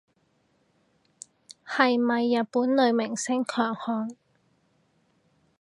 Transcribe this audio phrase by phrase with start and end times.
[1.63, 4.15] 係咪日本女明星強項